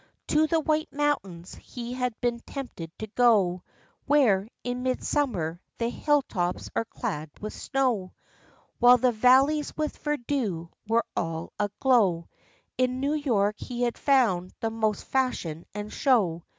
[0.29, 3.61] To the White Mountains he had been tempted to go,
[4.07, 8.13] Where, in midsummer, the hill tops are clad with snow,
[8.79, 12.29] While the valleys with verdure were all a glow.
[12.79, 16.45] In New York he had found the most fashion and show.